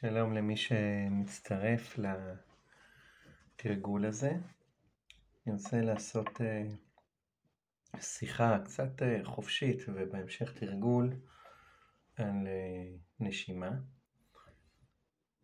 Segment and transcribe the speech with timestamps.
[0.00, 1.98] שלום למי שמצטרף
[3.58, 4.30] לתרגול הזה.
[5.46, 6.66] אני רוצה לעשות אה,
[8.00, 11.10] שיחה קצת אה, חופשית ובהמשך תרגול
[12.16, 13.70] על אה, נשימה.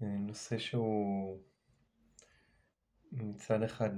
[0.00, 1.42] נושא שהוא
[3.12, 3.90] מצד אחד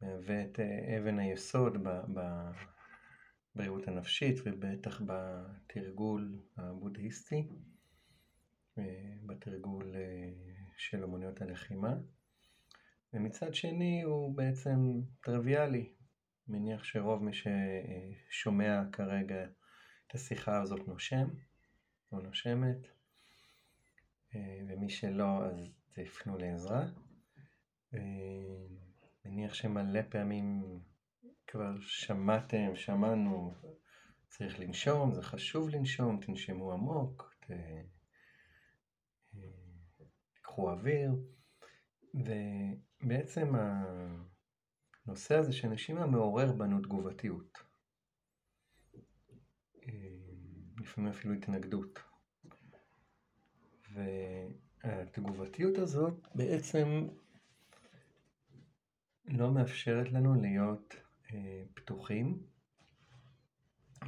[0.00, 0.60] מהווה את
[0.98, 1.78] אבן היסוד
[3.54, 7.48] בבריאות הנפשית ובטח בתרגול הבודהיסטי.
[9.26, 10.30] בתרגול אה,
[10.76, 11.94] של אמנויות הלחימה,
[13.12, 15.92] ומצד שני הוא בעצם טריוויאלי.
[16.48, 19.44] מניח שרוב מי ששומע כרגע
[20.06, 21.28] את השיחה הזאת נושם
[22.12, 22.86] או נושמת,
[24.34, 25.56] אה, ומי שלא אז
[25.92, 26.86] תפנו לעזרה.
[27.94, 28.00] אה,
[29.24, 30.62] מניח שמלא פעמים
[31.46, 33.54] כבר שמעתם, שמענו,
[34.28, 37.50] צריך לנשום, זה חשוב לנשום, תנשמו עמוק, ת...
[40.54, 41.12] קחו אוויר,
[42.14, 43.52] ובעצם
[45.06, 47.58] הנושא הזה של נשימה מעורר בנו תגובתיות.
[50.80, 52.02] לפעמים אפילו התנגדות.
[54.84, 57.08] והתגובתיות הזאת בעצם
[59.24, 60.94] לא מאפשרת לנו להיות
[61.32, 62.42] אה, פתוחים,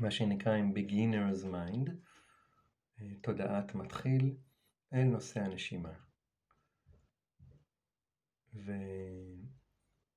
[0.00, 1.90] מה שנקרא עם beginner's mind,
[3.00, 4.36] אה, תודעת מתחיל,
[4.92, 6.05] אל נושא הנשימה.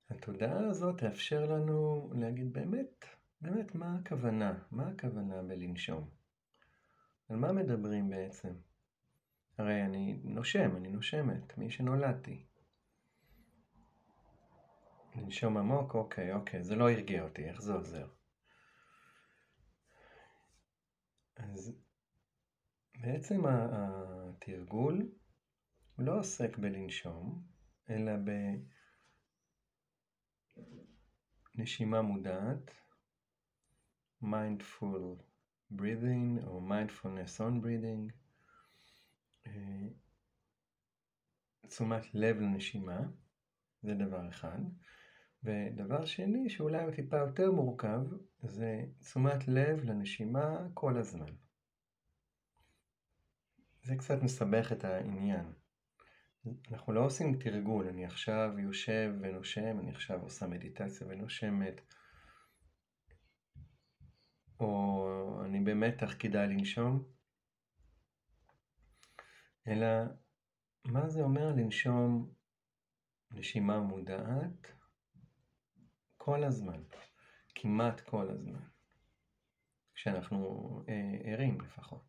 [0.09, 3.05] והתודעה הזאת תאפשר לנו להגיד באמת,
[3.41, 6.09] באמת מה הכוונה, מה הכוונה בלנשום.
[7.29, 8.53] על מה מדברים בעצם?
[9.57, 12.45] הרי אני נושם, אני נושמת, מי שנולדתי.
[15.15, 18.07] לנשום עמוק, אוקיי, אוקיי, זה לא הרגיע אותי, איך זה עוזר?
[21.35, 21.71] אז
[23.01, 25.11] בעצם התרגול
[25.97, 27.43] לא עוסק בלנשום,
[27.89, 28.11] אלא
[31.55, 32.71] בנשימה מודעת,
[34.23, 35.21] mindful
[35.75, 38.13] breathing או mindfulness on breathing,
[39.47, 39.87] אה,
[41.67, 42.99] תשומת לב לנשימה,
[43.81, 44.59] זה דבר אחד.
[45.43, 48.01] ודבר שני, שאולי הוא טיפה יותר מורכב,
[48.43, 51.33] זה תשומת לב לנשימה כל הזמן.
[53.83, 55.53] זה קצת מסבך את העניין.
[56.71, 61.81] אנחנו לא עושים תרגול, אני עכשיו יושב ונושם, אני עכשיו עושה מדיטציה ונושמת,
[64.59, 67.03] או אני במתח כדאי לנשום,
[69.67, 69.87] אלא
[70.85, 72.33] מה זה אומר לנשום
[73.31, 74.71] נשימה מודעת?
[76.17, 76.83] כל הזמן,
[77.55, 78.59] כמעט כל הזמן,
[79.95, 82.08] כשאנחנו אה, ערים לפחות.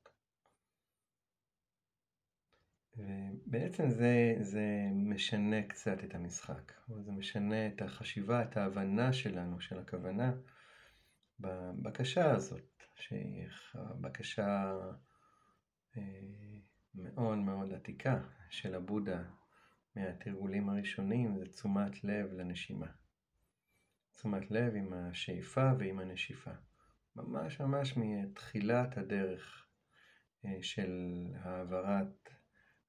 [2.97, 6.73] ובעצם זה, זה משנה קצת את המשחק,
[7.05, 10.33] זה משנה את החשיבה, את ההבנה שלנו, של הכוונה,
[11.41, 13.47] בבקשה הזאת, שהיא
[14.01, 14.77] בקשה
[15.97, 16.03] אה,
[16.95, 19.22] מאוד מאוד עתיקה של הבודה
[19.97, 22.87] מהתרגולים הראשונים, זה תשומת לב לנשימה.
[24.12, 26.51] תשומת לב עם השאיפה ועם הנשיפה.
[27.17, 29.67] ממש ממש מתחילת הדרך
[30.45, 32.31] אה, של העברת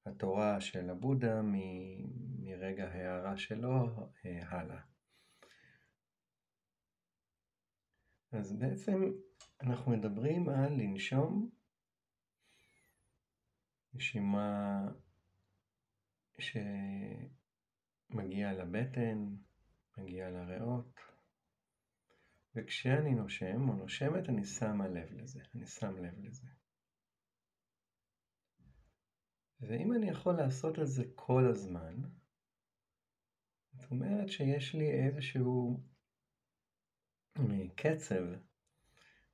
[0.06, 3.86] התורה של הבודה מ- מרגע ההערה שלו
[4.26, 4.80] אה, הלאה.
[8.32, 9.12] אז בעצם
[9.60, 11.50] אנחנו מדברים על לנשום
[13.94, 14.80] נשימה
[18.10, 19.28] שמגיעה לבטן,
[19.98, 21.00] מגיעה לריאות,
[22.54, 26.61] וכשאני נושם או נושמת אני שמה לב לזה, אני שם לב לזה.
[29.62, 31.94] ואם אני יכול לעשות את זה כל הזמן,
[33.72, 35.80] זאת אומרת שיש לי איזשהו
[37.76, 38.24] קצב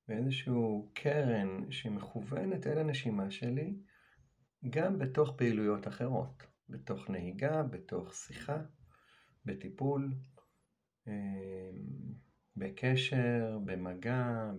[0.08, 3.74] ואיזשהו קרן שמכוונת אל הנשימה שלי
[4.70, 8.62] גם בתוך פעילויות אחרות, בתוך נהיגה, בתוך שיחה,
[9.44, 10.14] בטיפול,
[11.06, 11.12] אמ,
[12.56, 14.50] בקשר, במגע,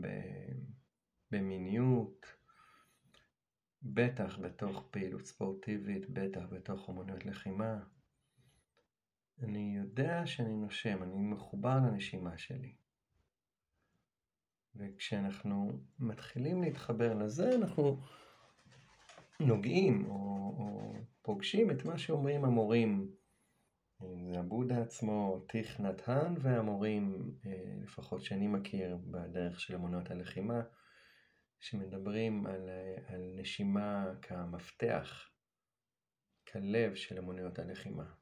[1.31, 2.38] במיניות,
[3.83, 7.79] בטח בתוך פעילות ספורטיבית, בטח בתוך אמנויות לחימה.
[9.43, 12.75] אני יודע שאני נושם, אני מחובר לנשימה שלי.
[14.75, 18.01] וכשאנחנו מתחילים להתחבר לזה, אנחנו
[19.39, 20.15] נוגעים או,
[20.57, 23.11] או פוגשים את מה שאומרים המורים.
[23.99, 30.61] זה הבודה עצמו, טיך נתן, והמורים, אה, לפחות שאני מכיר בדרך של אמונות הלחימה,
[31.59, 32.69] שמדברים על,
[33.07, 35.29] על נשימה כמפתח
[36.47, 38.13] כלב של אמוניות הלחימה.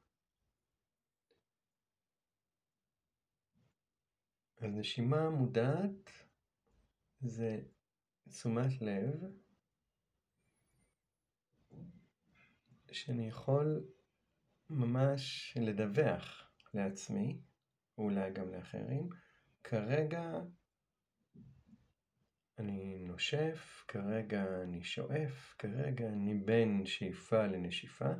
[4.60, 6.10] אז נשימה מודעת
[7.20, 7.60] זה
[8.28, 9.24] תשומת לב
[12.92, 13.88] שאני יכול
[14.70, 17.40] ממש לדווח לעצמי,
[17.98, 19.08] ואולי גם לאחרים,
[19.64, 20.32] כרגע
[22.58, 28.10] אני נושף, כרגע אני שואף, כרגע אני בין שאיפה לנשיפה.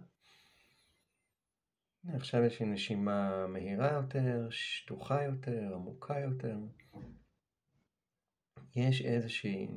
[2.14, 6.56] עכשיו יש לי נשימה מהירה יותר, שטוחה יותר, עמוקה יותר.
[8.76, 9.68] יש איזושהי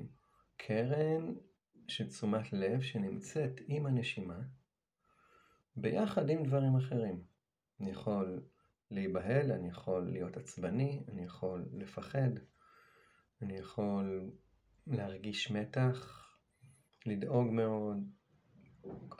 [0.58, 1.34] קרן
[1.88, 4.40] של תשומת לב שנמצאת עם הנשימה,
[5.76, 7.24] ביחד עם דברים אחרים.
[7.80, 8.42] אני יכול
[8.92, 12.30] להיבהל, אני יכול להיות עצבני, אני יכול לפחד,
[13.42, 14.32] אני יכול
[14.88, 16.28] להרגיש מתח,
[17.06, 17.98] לדאוג מאוד,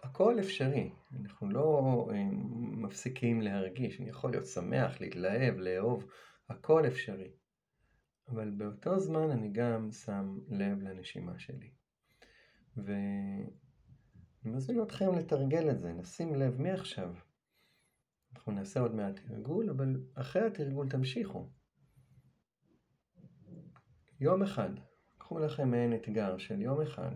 [0.04, 2.30] הכל אפשרי, אנחנו לא אה,
[2.62, 6.06] מפסיקים להרגיש, אני יכול להיות שמח, להתלהב, לאהוב,
[6.50, 7.32] הכל אפשרי.
[8.28, 11.72] אבל באותו זמן אני גם שם לב לנשימה שלי.
[12.78, 13.46] ואני
[14.44, 17.16] מזמין אתכם לתרגל את זה, לשים לב מעכשיו.
[18.34, 21.50] אנחנו נעשה עוד מעט תרגול, אבל אחרי התרגול תמשיכו.
[24.20, 24.70] יום אחד,
[25.32, 27.12] קחו לכם מעין אתגר של יום אחד,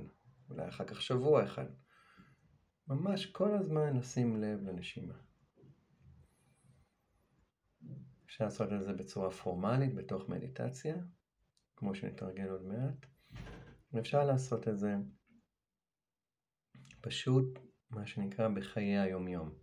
[0.49, 1.65] אולי אחר כך שבוע אחד.
[2.87, 5.13] ממש כל הזמן לשים לב לנשימה.
[8.25, 10.95] אפשר לעשות את זה בצורה פורמלית בתוך מדיטציה,
[11.75, 13.05] כמו שנתרגל עוד מעט,
[13.93, 14.95] ואפשר לעשות את זה
[17.01, 17.59] פשוט,
[17.89, 19.53] מה שנקרא, בחיי היומיום.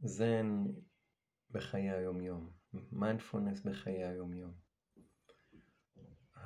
[0.00, 0.64] זן
[1.50, 2.50] בחיי היומיום,
[2.92, 4.67] מיינדפולנס בחיי היומיום.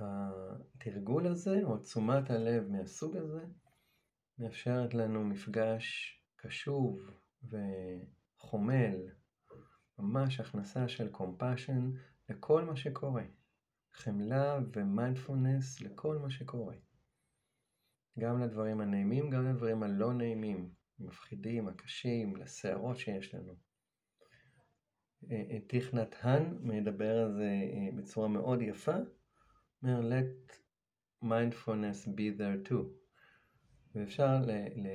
[0.03, 3.45] התרגול הזה, או תשומת הלב מהסוג הזה,
[4.39, 7.11] מאפשרת לנו מפגש קשוב
[7.43, 8.97] וחומל,
[9.99, 11.91] ממש הכנסה של compassion
[12.29, 13.25] לכל מה שקורה.
[13.95, 16.75] חמלה ומיינדפולנס לכל מה שקורה.
[18.19, 20.71] גם לדברים הנעימים, גם לדברים הלא נעימים,
[21.01, 23.55] המפחידים, הקשים, לסערות שיש לנו.
[25.67, 28.97] תיכנת האן מדבר על זה אה, בצורה מאוד יפה,
[29.83, 30.57] אומר let
[31.25, 32.85] mindfulness be there too.
[33.95, 34.89] ואפשר ל, ל,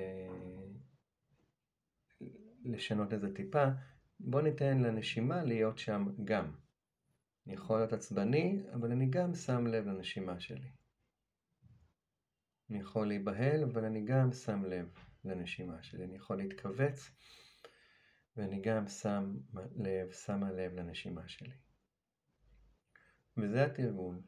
[2.66, 3.66] לשנות את זה טיפה.
[4.20, 6.56] בוא ניתן לנשימה להיות שם גם.
[7.46, 10.72] אני יכול להיות עצבני, אבל אני גם שם לב לנשימה שלי.
[12.70, 14.94] אני יכול להיבהל, אבל אני גם שם לב
[15.26, 16.04] לנשימה שלי.
[16.04, 17.12] אני יכול להתכווץ,
[18.36, 19.38] ואני גם שם
[19.76, 21.54] לב, שמה לב לנשימה שלי.
[23.38, 24.22] וזה התרגול.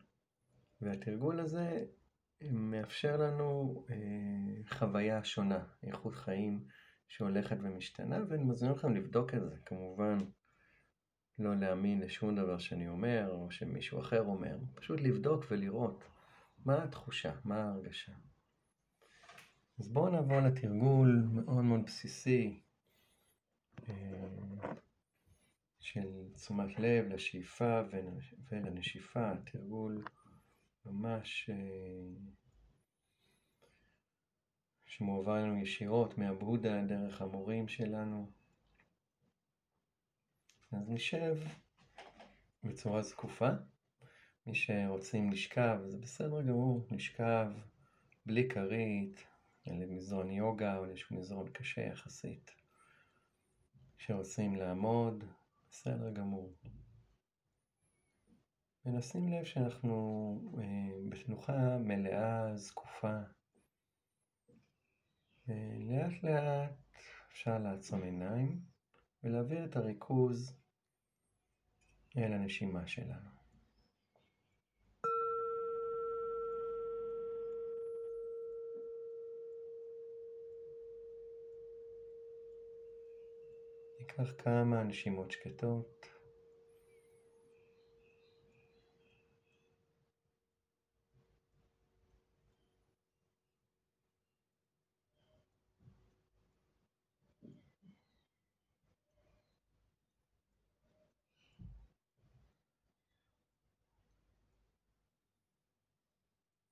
[0.82, 1.86] והתרגול הזה
[2.52, 6.68] מאפשר לנו אה, חוויה שונה, איכות חיים
[7.08, 10.18] שהולכת ומשתנה, ואני מזמין אתכם לבדוק את זה, כמובן
[11.40, 16.04] לא להאמין לשום דבר שאני אומר, או שמישהו אחר אומר, פשוט לבדוק ולראות
[16.66, 18.12] מה התחושה, מה ההרגשה.
[19.80, 22.62] אז בואו נעבור לתרגול מאוד מאוד בסיסי
[23.90, 24.74] אה,
[25.80, 27.82] של תשומת לב לשאיפה
[28.52, 30.04] ולנשיפה, תרגול
[30.86, 31.56] ממש אה,
[34.86, 38.32] שמועבר לנו ישירות מהבודה דרך המורים שלנו.
[40.72, 41.38] אז נשב
[42.64, 43.50] בצורה זקופה.
[44.48, 47.52] מי שרוצים לשכב, זה בסדר גמור, לשכב
[48.26, 49.24] בלי כרית,
[49.68, 52.52] למזרון יוגה או לאיזשהו מזרון קשה יחסית.
[53.98, 55.24] כשרוצים לעמוד,
[55.70, 56.54] בסדר גמור.
[58.94, 59.94] ונשים לב שאנחנו
[60.58, 63.18] אה, בתנוחה מלאה, זקופה.
[65.80, 66.72] לאט לאט
[67.32, 68.60] אפשר לעצום עיניים
[69.24, 70.58] ולהעביר את הריכוז
[72.18, 73.30] אל הנשימה שלנו.
[84.00, 86.19] ניקח כמה נשימות שקטות.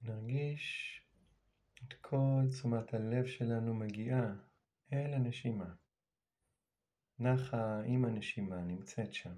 [0.07, 1.01] נרגיש
[1.83, 4.33] את כל תשומת הלב שלנו מגיעה
[4.93, 5.73] אל הנשימה.
[7.19, 9.35] נחה עם הנשימה, נמצאת שם.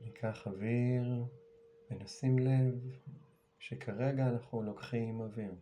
[0.00, 1.24] ניקח אוויר
[1.90, 3.00] ונשים לב
[3.58, 5.54] שכרגע אנחנו לוקחים אוויר.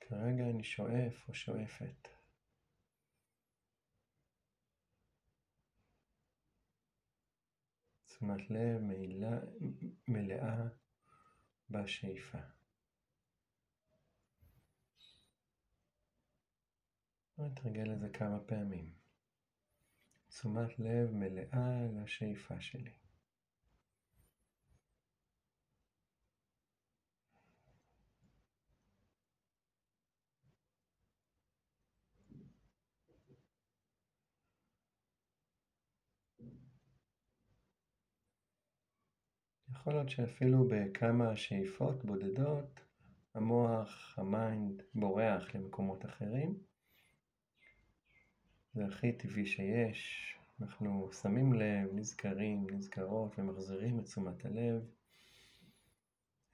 [0.00, 2.19] כרגע אני שואף או שואפת.
[8.20, 8.80] תשומת לב
[10.08, 10.68] מלאה
[11.70, 12.38] בשאיפה.
[17.38, 18.94] נתרגל את זה כמה פעמים.
[20.28, 22.99] תשומת לב מלאה לשאיפה שלי.
[39.80, 42.80] יכול להיות שאפילו בכמה שאיפות בודדות,
[43.34, 46.58] המוח, ה mind, בורח למקומות אחרים.
[48.74, 50.34] זה הכי טבעי שיש.
[50.60, 54.82] אנחנו שמים לב, נזכרים, נזכרות ומחזירים את תשומת הלב.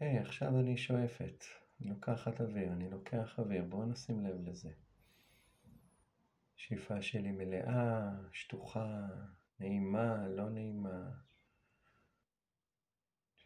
[0.00, 1.44] היי, hey, עכשיו אני שואפת,
[1.80, 4.70] אני לוקחת אוויר, אני לוקח אוויר, בואו נשים לב לזה.
[6.56, 9.06] שאיפה שלי מלאה, שטוחה,
[9.60, 11.25] נעימה, לא נעימה,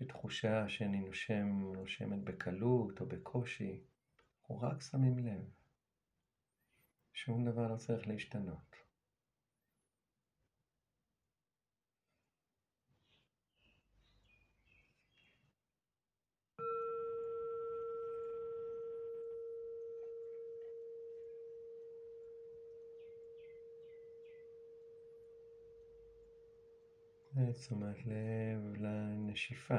[0.01, 3.81] יש לי תחושה שאני נושם, נושמת בקלות או בקושי,
[4.41, 5.51] אנחנו רק שמים לב.
[7.13, 8.70] שום דבר לא צריך להשתנות.
[27.53, 29.79] תשומת לב לנשיפה.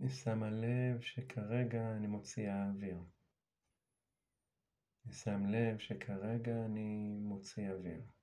[0.00, 2.98] אני שמה לב שכרגע אני מוציאה אוויר.
[5.06, 8.13] אני שם לב שכרגע אני מוציא אוויר.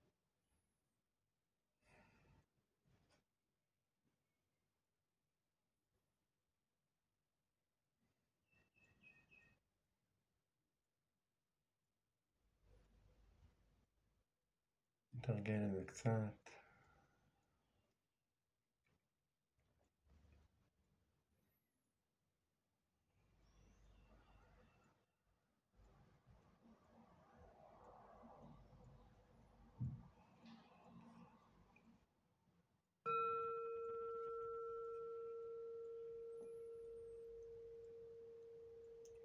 [15.21, 16.49] נתרגל את זה קצת.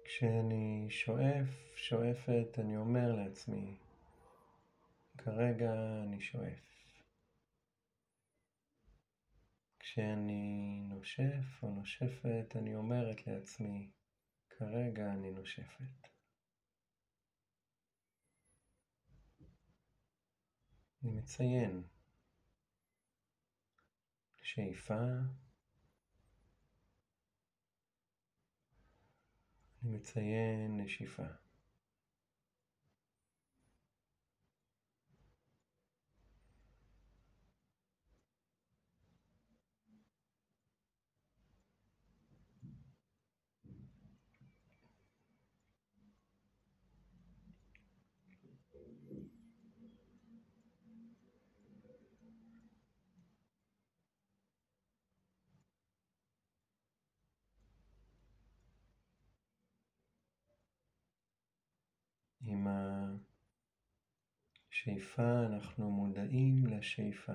[0.05, 3.75] כשאני שואף, שואפת, אני אומר לעצמי,
[5.27, 6.93] כרגע אני שואף.
[9.79, 13.91] כשאני נושף או נושפת, אני אומרת לעצמי,
[14.49, 16.07] כרגע אני נושפת.
[21.03, 21.83] אני מציין
[24.41, 25.03] שאיפה,
[29.83, 31.46] אני מציין נשיפה.
[62.49, 62.67] עם
[64.69, 67.33] השאיפה אנחנו מודעים לשאיפה,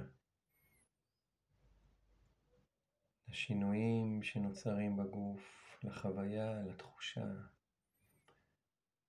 [3.29, 7.27] לשינויים שנוצרים בגוף, לחוויה, לתחושה,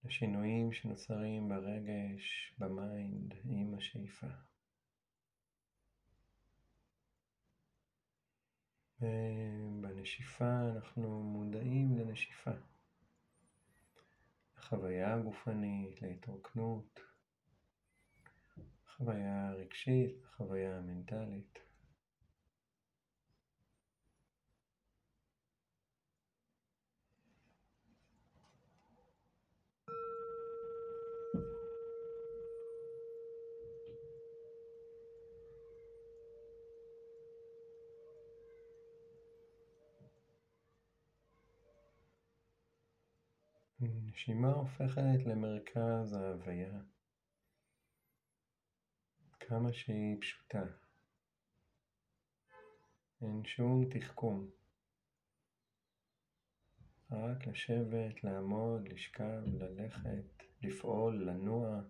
[0.04, 4.28] לשינויים שנוצרים ברגש, במיינד, עם השאיפה.
[9.02, 12.52] ובנשיפה אנחנו מודעים לנשיפה.
[14.64, 17.00] לחוויה הגופנית, להתרוקנות,
[18.98, 21.63] חוויה רגשית, חוויה מנטלית.
[43.84, 46.80] נשימה הופכת למרכז ההוויה.
[49.40, 50.64] כמה שהיא פשוטה.
[53.22, 54.50] אין שום תחכום.
[57.12, 61.82] רק לשבת, לעמוד, לשכב, ללכת, לפעול, לנוע,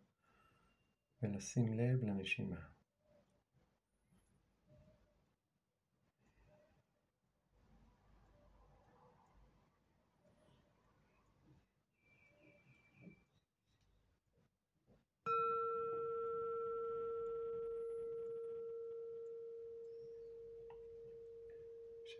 [1.21, 2.72] ולשים לב לנשימה.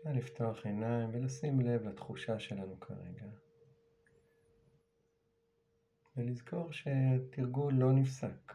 [0.04, 3.26] אפשר לפתוח עיניים ולשים לב לתחושה שלנו כרגע.
[6.16, 8.52] ולזכור שהתרגול לא נפסק.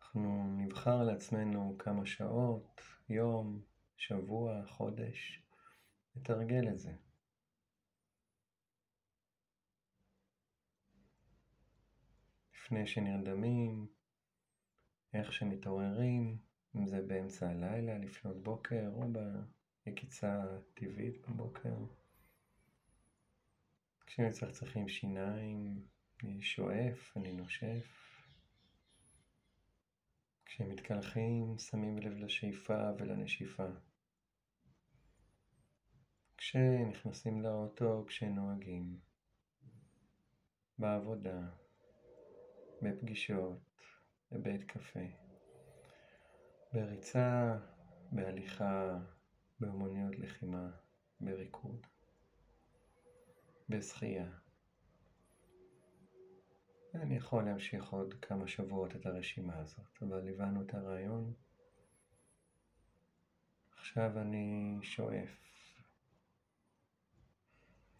[0.00, 3.62] אנחנו נבחר לעצמנו כמה שעות, יום,
[3.96, 5.42] שבוע, חודש,
[6.16, 6.92] לתרגל את זה.
[12.54, 13.86] לפני שנרדמים,
[15.14, 16.38] איך שמתעוררים,
[16.76, 19.02] אם זה באמצע הלילה, לפנות בוקר, או
[19.86, 20.42] ביקיצה
[20.74, 21.74] טבעית בבוקר.
[24.06, 25.86] כשמצחצחים שיניים,
[26.24, 28.14] אני שואף, אני נושף.
[30.44, 33.66] כשמתקלחים, שמים לב לשאיפה ולנשיפה.
[36.36, 38.98] כשנכנסים לאוטו, כשנוהגים.
[40.78, 41.40] בעבודה,
[42.82, 43.58] בפגישות,
[44.32, 45.23] בבית קפה.
[46.74, 47.58] בריצה,
[48.12, 48.98] בהליכה,
[49.60, 50.70] באמנויות לחימה,
[51.20, 51.86] בריקוד.
[53.68, 54.30] בשחייה.
[56.94, 61.32] אני יכול להמשיך עוד כמה שבועות את הרשימה הזאת, אבל הבנו את הרעיון.
[63.76, 65.38] עכשיו אני שואף.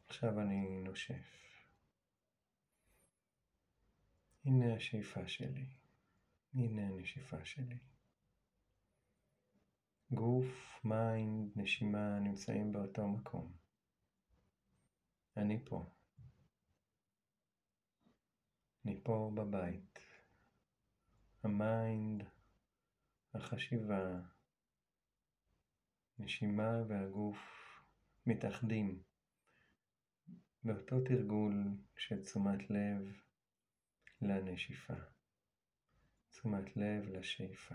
[0.06, 1.58] עכשיו אני נושף.
[4.44, 5.66] הנה השאיפה שלי.
[6.54, 7.93] הנה הנשיפה שלי.
[10.14, 13.52] גוף, mind, נשימה נמצאים באותו מקום.
[15.36, 15.84] אני פה.
[18.84, 19.98] אני פה בבית.
[21.42, 22.22] ה mind,
[23.34, 24.20] החשיבה,
[26.18, 27.38] נשימה והגוף
[28.26, 29.02] מתאחדים
[30.64, 31.64] באותו תרגול
[31.96, 33.20] של תשומת לב
[34.22, 34.94] לנשיפה,
[36.30, 37.74] תשומת לב לשאיפה.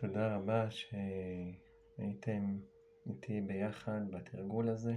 [0.00, 2.60] תודה רבה שהייתם
[3.06, 4.96] איתי ביחד בתרגול הזה.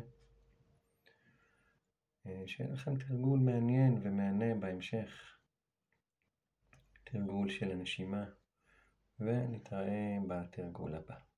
[2.26, 5.38] אה, שיהיה לכם תרגול מעניין ומהנה בהמשך.
[7.04, 8.26] תרגול של הנשימה,
[9.20, 11.31] ונתראה בתרגול הבא.